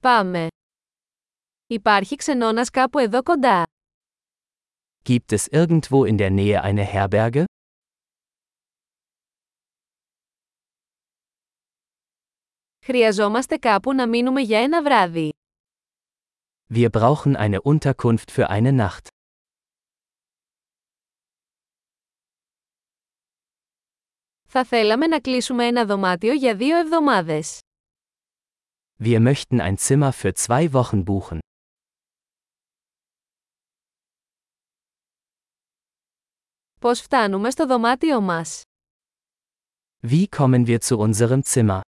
Πάμε. 0.00 0.46
Υπάρχει 1.66 2.16
ξενώνας 2.16 2.70
κάπου 2.70 2.98
εδώ 2.98 3.22
κοντά. 3.22 3.62
Gibt 5.04 5.32
es 5.32 5.46
irgendwo 5.52 6.04
in 6.06 6.16
der 6.18 6.30
Nähe 6.30 6.60
eine 6.62 6.84
Herberge? 6.92 7.44
Χρειαζόμαστε 12.84 13.56
κάπου 13.56 13.92
να 13.92 14.08
μείνουμε 14.08 14.40
για 14.40 14.60
ένα 14.62 14.82
βράδυ. 14.82 15.30
Wir 16.74 16.88
brauchen 16.90 17.36
eine 17.36 17.60
Unterkunft 17.62 18.30
für 18.30 18.46
eine 18.48 18.72
Nacht. 18.88 19.06
Θα 24.48 24.64
θέλαμε 24.64 25.06
να 25.06 25.20
κλείσουμε 25.20 25.66
ένα 25.66 25.84
δωμάτιο 25.86 26.32
για 26.32 26.56
δύο 26.56 26.78
εβδομάδες. 26.78 27.58
Wir 28.99 29.19
möchten 29.19 29.59
ein 29.61 29.77
Zimmer 29.77 30.13
für 30.13 30.33
zwei 30.33 30.73
Wochen 30.73 31.03
buchen. 31.05 31.39
Πώς 36.79 37.01
φτάνουμε 37.01 37.51
στο 37.51 37.65
δωμάτιο 37.67 38.21
μας. 38.21 38.61
Wie 40.01 40.25
kommen 40.27 40.65
wir 40.67 40.79
zu 40.79 40.97
unserem 40.97 41.41
Zimmer? 41.43 41.81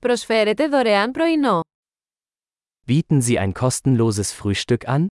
Προσφέρετε 0.00 0.68
δωρεάν 0.68 1.10
πρωινό. 1.10 1.60
Bieten 2.86 3.20
Sie 3.20 3.38
ein 3.38 3.52
kostenloses 3.52 4.32
Frühstück 4.32 4.88
an? 4.88 5.06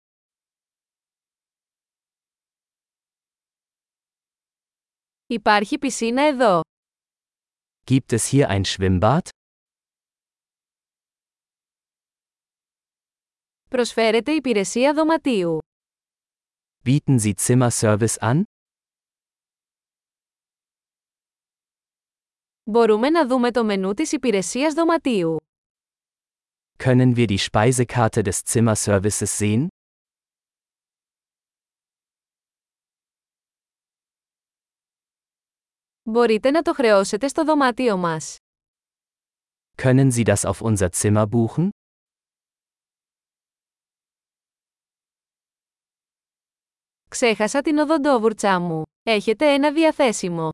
Υπάρχει 5.31 5.77
πισίνα 5.77 6.21
εδώ. 6.27 6.61
Gibt 7.91 8.11
es 8.17 8.29
hier 8.31 8.47
ein 8.49 8.61
Schwimmbad? 8.65 9.19
Προσφέρετε 13.69 14.31
υπηρεσία 14.31 14.93
δωματίου. 14.93 15.57
Bieten 16.85 17.19
Sie 17.19 17.33
Zimmerservice 17.47 18.17
an? 18.19 18.41
Μπορούμε 22.63 23.09
να 23.09 23.27
δούμε 23.27 23.51
το 23.51 23.63
μενού 23.63 23.93
της 23.93 24.11
υπηρεσίας 24.11 24.73
δωματίου. 24.73 25.37
Können 26.83 27.15
wir 27.15 27.25
die 27.27 27.39
Speisekarte 27.39 28.21
des 28.23 28.43
Zimmerservices 28.45 29.37
sehen? 29.39 29.67
Μπορείτε 36.12 36.50
να 36.50 36.62
το 36.62 36.72
χρεώσετε 36.72 37.28
στο 37.28 37.44
δωμάτιο 37.44 37.96
μας. 37.96 38.36
Können 39.82 40.10
Sie 40.12 40.24
das 40.24 40.44
auf 40.44 40.60
unser 40.60 40.88
Zimmer 41.02 41.26
buchen? 41.28 41.68
Ξέχασα 47.08 47.60
την 47.62 47.78
οδοντόβουρτσά 47.78 48.60
μου. 48.60 48.82
Έχετε 49.02 49.52
ένα 49.52 49.72
διαθέσιμο. 49.72 50.48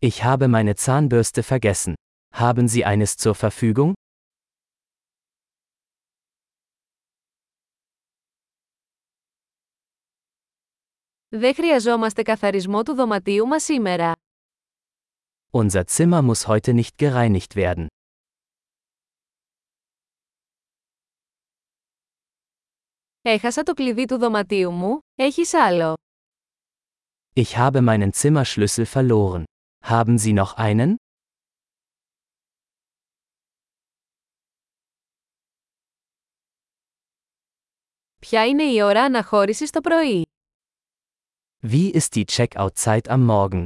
Ich 0.00 0.22
habe 0.22 0.48
meine 0.48 0.74
Zahnbürste 0.74 1.42
vergessen. 1.42 1.92
Haben 2.34 2.68
Sie 2.68 2.84
eines 2.84 3.16
zur 3.16 3.34
Verfügung? 3.34 3.92
Δεν 11.28 11.54
χρειαζόμαστε 11.54 12.22
καθαρισμό 12.22 12.82
του 12.82 12.94
δωματίου 12.94 13.46
μας 13.46 13.62
σήμερα. 13.62 14.12
Unser 15.57 15.85
Zimmer 15.87 16.21
muss 16.21 16.47
heute 16.47 16.73
nicht 16.73 16.97
gereinigt 16.97 17.55
werden. 17.55 17.87
Έχασα 23.21 23.63
το 23.63 23.73
κλειδί 23.73 24.05
του 24.05 24.17
δωματίου 24.17 24.71
μου, 24.71 24.99
έχεις 25.15 25.53
άλλο. 25.53 25.93
Ich 27.35 27.57
habe 27.57 27.81
meinen 27.81 28.11
Zimmerschlüssel 28.11 28.85
verloren. 28.85 29.43
Haben 29.85 30.17
Sie 30.17 30.33
noch 30.33 30.53
einen? 30.57 30.95
Ποια 38.19 38.47
είναι 38.47 38.63
η 38.63 38.81
ώρα 38.81 39.03
αναχώρησης 39.03 39.69
το 39.69 39.81
πρωί. 39.81 40.25
Wie 41.61 41.91
ist 41.91 42.15
die 42.15 42.25
Checkout-Zeit 42.25 43.07
am 43.07 43.25
Morgen? 43.25 43.65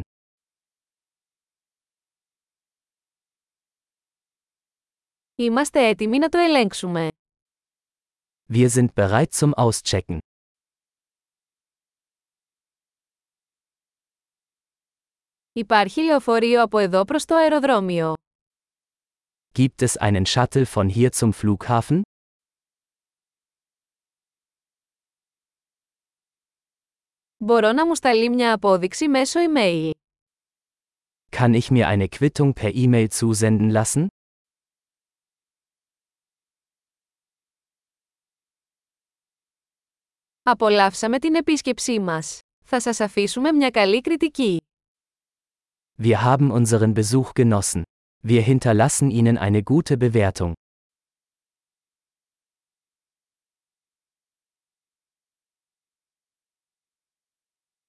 Είμαστε 5.41 5.88
έτοιμοι 5.88 6.18
να 6.18 6.30
το 6.30 6.38
ελέγξουμε. 6.38 7.08
Wir 8.53 8.69
sind 8.69 8.88
bereit 8.96 9.31
zum 9.40 9.52
Auschecken. 9.53 10.18
Υπάρχει 15.53 16.02
λεωφορείο 16.02 16.63
από 16.63 16.78
εδώ 16.78 17.06
προς 17.06 17.25
το 17.25 17.35
αεροδρόμιο. 17.35 18.13
Gibt 19.59 19.81
es 19.85 19.97
einen 20.00 20.25
Shuttle 20.25 20.66
von 20.74 20.90
hier 20.90 21.09
zum 21.19 21.30
Flughafen? 21.31 22.02
Μπορώ 27.38 27.72
να 27.72 27.85
μου 27.85 27.96
σταλεί 27.96 28.30
μια 28.30 28.53
απόδειξη 28.53 29.08
μέσω 29.08 29.40
email. 29.40 29.91
Kann 31.31 31.53
ich 31.53 31.72
mir 31.72 31.88
eine 31.88 32.08
Quittung 32.08 32.53
per 32.53 32.72
E-Mail 32.75 33.08
zusenden 33.09 33.69
lassen? 33.72 34.08
Απολαύσαμε 40.44 41.19
την 41.19 41.35
επίσκεψή 41.35 42.00
μας. 42.00 42.40
Θα 42.66 42.80
σας 42.80 43.00
αφήσουμε 43.00 43.52
μια 43.52 43.69
καλή 43.69 44.02
κριτική. 44.02 44.62
Wir 46.03 46.16
haben 46.24 46.52
unseren 46.52 46.94
Besuch 46.94 47.30
genossen. 47.34 47.81
Wir 48.28 48.41
hinterlassen 48.41 49.09
Ihnen 49.09 49.38
eine 49.38 49.62
gute 49.63 49.97
Bewertung. 49.97 50.52